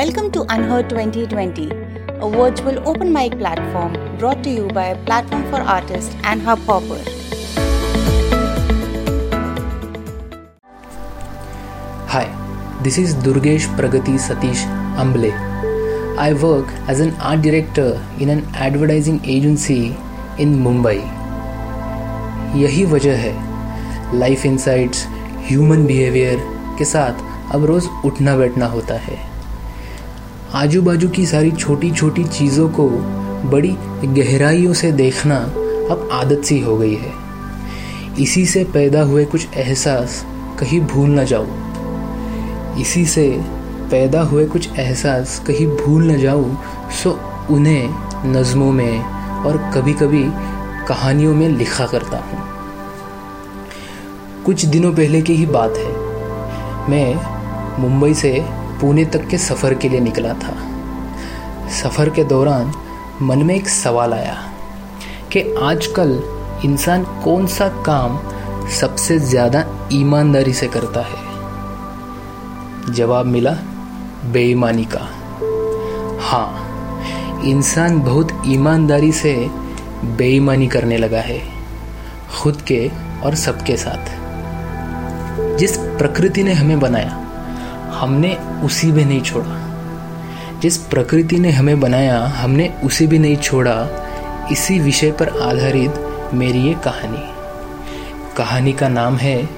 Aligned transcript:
Welcome 0.00 0.30
to 0.32 0.46
Unheard 0.48 0.88
2020, 0.88 1.64
a 2.24 2.28
virtual 2.30 2.88
open 2.88 3.12
mic 3.12 3.32
platform 3.38 3.92
brought 4.16 4.42
to 4.44 4.48
you 4.48 4.66
by 4.68 4.84
a 4.92 5.04
Platform 5.04 5.42
for 5.50 5.60
Artists 5.60 6.14
and 6.24 6.40
Hubhopper. 6.40 7.00
Hi, 12.14 12.24
this 12.82 12.96
is 12.96 13.14
Durgesh 13.14 13.66
Pragati 13.76 14.16
Satish 14.26 14.64
Amble. 14.96 15.32
I 16.18 16.32
work 16.32 16.72
as 16.88 17.00
an 17.00 17.12
art 17.16 17.42
director 17.42 18.02
in 18.18 18.30
an 18.30 18.46
advertising 18.54 19.20
agency 19.36 19.80
in 20.38 20.54
Mumbai. 20.66 20.98
यही 22.62 22.84
वजह 22.94 23.18
है 23.26 23.34
life 24.20 24.46
insights 24.46 25.06
human 25.48 25.84
behaviour 25.86 26.38
के 26.78 26.84
साथ 26.94 27.52
अब 27.54 27.64
रोज़ 27.72 27.88
उठना 28.06 28.36
बैठना 28.36 28.66
होता 28.76 28.94
है 29.08 29.29
आजू 30.54 30.80
बाजू 30.82 31.08
की 31.08 31.26
सारी 31.26 31.50
छोटी 31.50 31.90
छोटी 31.90 32.24
चीज़ों 32.24 32.68
को 32.68 32.88
बड़ी 33.50 33.68
गहराइयों 34.04 34.72
से 34.72 34.92
देखना 34.92 35.36
अब 35.90 36.08
आदत 36.12 36.42
सी 36.44 36.58
हो 36.60 36.76
गई 36.78 36.94
है। 36.94 37.12
इसी 38.20 38.46
से 38.46 38.64
पैदा 38.64 39.02
हुए 39.02 39.24
कुछ 39.24 39.46
एहसास 39.56 40.26
कहीं 40.60 40.80
भूल 40.80 41.10
ना 41.10 41.24
जाओ 41.24 41.46
इसी 42.80 43.06
से 43.06 43.28
पैदा 43.90 44.22
हुए 44.22 44.46
कुछ 44.46 44.68
एहसास 44.78 45.38
कहीं 45.46 45.66
भूल 45.66 46.04
ना 46.04 46.16
जाऊँ, 46.16 46.56
सो 47.02 47.18
उन्हें 47.50 48.32
नज़मों 48.32 48.72
में 48.72 49.00
और 49.44 49.70
कभी 49.74 49.92
कभी 49.92 50.24
कहानियों 50.88 51.34
में 51.34 51.48
लिखा 51.48 51.86
करता 51.86 52.18
हूँ। 52.18 52.38
कुछ 54.44 54.64
दिनों 54.64 54.92
पहले 54.92 55.22
की 55.22 55.34
ही 55.34 55.46
बात 55.46 55.76
है। 55.76 55.92
मैं 56.90 57.14
मुंबई 57.82 58.14
से 58.14 58.59
पुणे 58.80 59.04
तक 59.04 59.26
के 59.28 59.38
सफ़र 59.38 59.74
के 59.74 59.88
लिए 59.88 60.00
निकला 60.00 60.32
था। 60.34 60.54
सफ़र 61.72 62.10
के 62.10 62.24
दौरान 62.24 62.72
मन 63.22 63.42
में 63.42 63.54
एक 63.54 63.68
सवाल 63.68 64.14
आया 64.14 64.36
कि 65.32 65.40
आजकल 65.62 66.22
इंसान 66.64 67.04
कौन 67.24 67.46
सा 67.46 67.68
काम 67.86 68.18
सबसे 68.70 69.18
ज़्यादा 69.18 69.64
ईमानदारी 69.92 70.52
से 70.52 70.66
करता 70.66 71.00
है? 71.00 71.28
जवाब 72.94 73.26
मिला, 73.26 73.52
बेईमानी 74.32 74.84
का। 74.84 75.08
हाँ 76.22 77.42
इंसान 77.44 78.00
बहुत 78.00 78.42
ईमानदारी 78.46 79.12
से 79.12 79.34
बेईमानी 80.16 80.66
करने 80.66 80.96
लगा 80.98 81.20
है, 81.20 81.40
खुद 82.32 82.60
के 82.62 82.90
और 83.24 83.34
सबके 83.34 83.76
साथ। 83.76 84.18
जिस 85.58 85.76
प्रकृति 85.76 86.42
ने 86.42 86.52
हमें 86.52 86.78
बनाया 86.80 87.16
हमने 88.00 88.34
उसी 88.64 88.92
में 88.92 89.04
नहीं 89.04 89.22
छोड़ा। 89.22 89.66
जिस 90.62 90.76
प्रकृति 90.76 91.36
ने 91.36 91.50
हमें 91.50 91.80
बनाया, 91.80 92.26
हमने 92.26 92.74
उसे 92.84 93.06
भी 93.06 93.18
नहीं 93.18 93.36
छोड़ा। 93.36 93.88
इसी 94.52 94.78
विषय 94.78 95.12
पर 95.12 95.28
आधारित 95.28 95.94
मेरी 96.34 96.58
ये 96.58 96.74
कहानी। 96.74 97.30
कहानी 98.36 98.72
का 98.72 98.88
नाम 98.88 99.16
है 99.16 99.48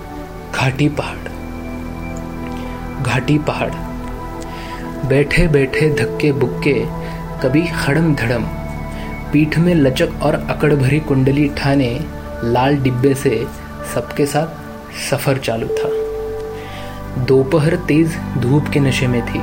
घाटी 0.55 0.89
पहाड़। 0.89 1.29
घाटी 3.03 3.39
पहाड़। 3.39 3.71
बैठे 5.07 5.49
बैठे 5.49 5.91
धक्के 5.91 6.33
बुक्के 6.33 6.87
कभी 7.43 7.63
खड़म 7.63 8.15
धड़म 8.15 8.43
पीठ 9.33 9.59
में 9.59 9.75
लचक 9.75 10.09
और 10.23 10.35
अकड़ 10.35 10.75
भरी 10.75 11.01
कुंडली 11.01 11.49
ठाने, 11.49 12.01
लाल 12.45 12.77
डिब्बे 12.77 13.15
से 13.15 13.47
सबके 13.95 14.27
साथ 14.27 14.47
सफ़र 15.11 15.39
चालू 15.39 15.67
था। 15.67 16.02
दोपहर 17.19 17.77
तेज 17.77 18.17
धूप 18.39 18.69
के 18.73 18.81
नशे 18.81 19.07
में 19.07 19.35
थी। 19.35 19.39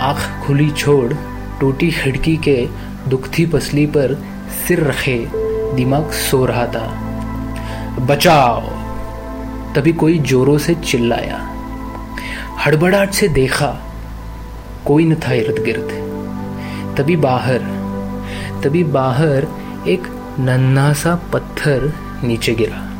आँख 0.00 0.46
खुली 0.46 0.70
छोड़, 0.70 1.12
टूटी 1.60 1.90
खिड़की 1.90 2.36
के 2.36 2.68
दुखती 3.08 3.46
पसली 3.46 3.86
पर 3.86 4.24
सिर 4.68 4.84
रखे 4.84 5.28
दिमाग 5.76 6.10
सो 6.10 6.46
रहा 6.46 6.66
था। 6.66 7.06
बचाओ। 8.00 8.60
तभी 9.74 9.92
कोई 9.92 10.18
जोरों 10.18 10.58
से 10.58 10.74
चिल्लाया। 10.74 11.50
हड़बड़ाहट 12.64 13.10
से 13.10 13.28
देखा, 13.28 13.80
कोई 14.86 15.04
न 15.04 15.14
था 15.14 15.32
इर्द 15.32 15.64
गिर्द। 15.64 16.10
तभी 16.98 17.16
बाहर 17.16 17.80
तभी 18.64 18.84
बाहर 18.84 19.46
एक 19.88 20.02
नन्हा 20.38 20.92
सा 20.92 21.14
पत्थर 21.32 21.92
नीचे 22.24 22.54
गिरा। 22.54 22.90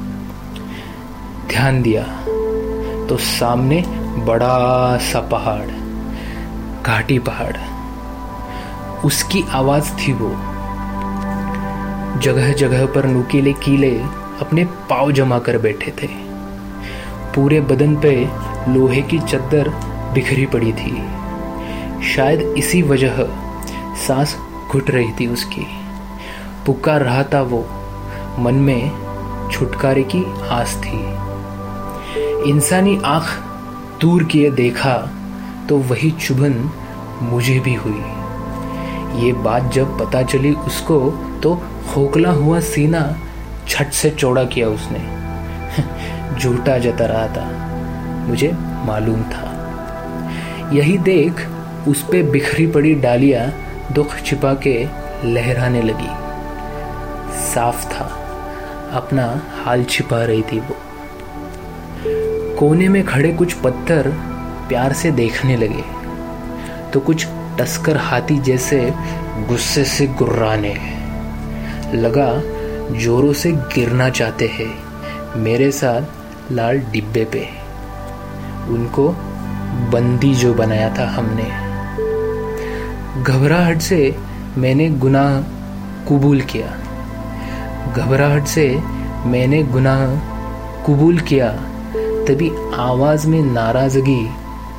ध्यान 1.49 1.83
दिया। 1.83 2.20
तो 3.11 3.17
सामने 3.17 3.85
बड़ा 4.25 4.97
सा 4.97 5.21
पहाड़, 5.21 5.71
घाटी 6.83 7.19
पहाड़। 7.19 7.57
उसकी 9.07 9.45
आवाज़ 9.51 9.91
थी 9.91 10.13
वो 10.13 10.29
जगह 12.21 12.53
जगह 12.53 12.87
पर 12.87 13.07
नुकीले 13.07 13.53
कीले 13.53 13.91
अपने 14.41 14.65
पाव 14.65 15.13
जमा 15.13 15.39
कर 15.39 15.59
बैठे 15.59 15.91
थे। 16.03 16.07
पूरे 17.35 17.61
बदन 17.61 17.97
पे 17.97 18.29
लोहे 18.69 19.03
की 19.03 19.19
चद्दर 19.19 19.69
बिखरी 20.15 20.47
पड़ी 20.47 20.73
थी। 20.73 21.09
शायद 22.09 22.41
इसी 22.41 22.83
वजह 22.83 23.17
सांस 24.07 24.37
घुट 24.71 24.91
रही 24.91 25.13
थी 25.21 25.27
उसकी। 25.27 25.67
पुकार 26.67 27.01
रहा 27.01 27.23
था 27.23 27.43
वो, 27.43 27.67
मन 28.39 28.55
में 28.55 28.91
छुटकारे 29.53 30.03
की 30.03 30.25
आस 30.49 30.77
थी। 30.77 31.30
इंसानी 32.19 33.01
आँख 33.05 33.25
दूर 34.01 34.25
किए 34.25 34.51
देखा 34.51 35.11
तो 35.69 35.79
वही 35.79 36.11
चुभन 36.11 36.71
मुझे 37.23 37.61
भी 37.61 37.75
हुई। 37.75 38.03
ये 39.25 39.33
बात 39.33 39.73
जब 39.73 39.99
पता 39.99 40.23
चली 40.23 40.53
उसको 40.53 41.11
तो 41.43 41.63
खोखला 41.95 42.31
हुआ 42.31 42.61
सीना 42.61 43.17
छट 43.69 43.93
से 43.93 44.11
चौड़ा 44.11 44.45
किया 44.45 44.69
उसने। 44.69 45.21
झूठा 46.41 46.79
जता 46.79 47.05
रहा 47.07 47.27
था। 47.27 47.51
मुझे 48.29 48.53
मालूम 48.59 49.23
था। 49.23 49.57
यही 50.73 50.99
देख 50.99 51.49
उस 51.89 52.03
पे 52.03 52.23
बिखरी 52.23 52.67
पड़ी 52.67 52.95
डालियाँ 52.95 53.53
दुख 53.93 54.17
छिपा 54.17 54.55
के 54.55 54.89
लहराने 55.25 55.83
लगी। 55.83 56.09
साफ़ 57.41 57.85
था। 57.85 58.17
अपना 58.93 59.43
हाल 59.65 59.85
छिपा 59.85 60.25
रही 60.25 60.43
थी 60.43 60.61
वो। 60.61 60.80
कोने 62.61 62.89
में 62.89 63.07
खड़े 63.07 63.33
कुछ 63.33 63.53
पत्थर 63.53 64.11
प्यार 64.69 64.93
से 64.93 65.11
देखने 65.11 65.57
लगे। 65.57 65.85
तो 66.91 67.01
कुछ 67.01 67.27
टस्कर 67.61 67.97
हाथी 67.97 68.39
जैसे 68.39 68.95
गुस्से 69.49 69.85
से 69.85 70.07
गुर्राने। 70.07 70.75
लगा, 71.95 72.43
जोरों 72.99 73.33
से 73.33 73.53
गिरना 73.53 74.09
चाहते 74.09 74.47
हैं, 74.47 74.75
मेरे 75.39 75.71
साथ 75.71 76.03
लाल 76.53 76.79
डिब्बे 76.79 77.25
पे। 77.25 77.49
उनको 78.69 79.09
बंदी 79.93 80.35
जो 80.35 80.55
बनाया 80.55 80.95
था 80.99 81.11
हमने। 81.11 81.71
घबराहट 83.23 83.79
से 83.79 84.17
मैंने 84.59 84.91
गुनाह 84.91 85.41
कबूल 86.09 86.41
किया। 86.41 86.69
घबराहट 87.97 88.45
से 88.45 88.83
मैंने 89.27 89.63
गुनाह 89.63 90.07
कबूल 90.87 91.19
किया। 91.19 91.70
तभी 92.31 92.51
आवाज़ 92.75 93.27
में 93.29 93.43
नाराज़गी 93.43 94.29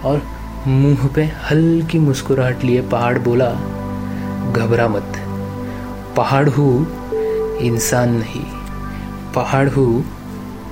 और 0.06 0.22
मुँह 0.68 1.08
पे 1.16 1.24
हल्की 1.24 2.00
मुस्कुराहट 2.00 2.64
लिए 2.64 2.82
पहाड़ 2.82 3.20
बोला 3.20 3.50
घबरा 4.52 4.88
मत। 4.88 5.18
पहाड़ 6.18 6.50
हूँ 6.50 6.72
इंसान 7.58 8.14
नहीं। 8.14 8.46
पहाड़ 9.36 9.68
हूँ 9.70 10.06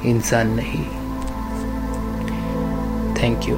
इंसान 0.05 0.55
नहीं। 0.59 0.85
Thank 3.15 3.49
you 3.49 3.57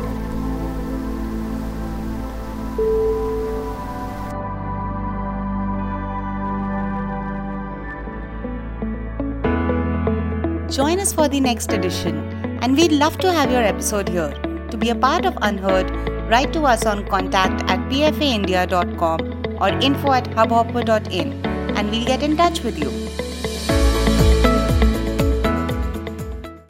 Join 10.75 10.99
us 10.99 11.11
for 11.13 11.27
the 11.27 11.39
next 11.41 11.73
edition, 11.73 12.40
and 12.61 12.77
we'd 12.77 12.91
love 12.91 13.17
to 13.17 13.31
have 13.31 13.51
your 13.51 13.63
episode 13.63 14.09
here. 14.09 14.31
To 14.69 14.77
be 14.77 14.89
a 14.89 14.95
part 14.95 15.25
of 15.25 15.37
Unheard, 15.41 15.89
write 16.29 16.53
to 16.53 16.63
us 16.63 16.85
on 16.85 17.05
contact 17.07 17.69
at 17.69 17.79
pfaindia.com 17.89 19.19
or 19.61 19.69
info 19.79 20.11
at 20.13 20.25
hubhopper.in, 20.31 21.45
and 21.45 21.89
we'll 21.91 22.05
get 22.05 22.23
in 22.23 22.37
touch 22.37 22.61
with 22.61 22.79
you. 22.79 23.10